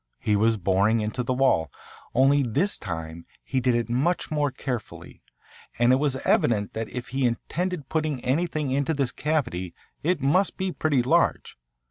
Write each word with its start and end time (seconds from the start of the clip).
He 0.19 0.35
was 0.35 0.57
boring 0.57 0.99
into 0.99 1.21
the 1.21 1.31
wall, 1.35 1.71
only 2.15 2.41
this 2.41 2.79
time 2.79 3.23
he 3.43 3.59
did 3.59 3.75
it 3.75 3.87
much 3.87 4.31
more 4.31 4.49
carefully, 4.49 5.21
and 5.77 5.93
it 5.93 5.97
was 5.97 6.15
evident 6.25 6.73
that 6.73 6.89
if 6.89 7.09
he 7.09 7.23
intended 7.23 7.87
putting 7.87 8.19
anything 8.25 8.71
into 8.71 8.95
this 8.95 9.11
cavity 9.11 9.75
it 10.01 10.19
must 10.19 10.57
be 10.57 10.71
pretty 10.71 11.03
large. 11.03 11.55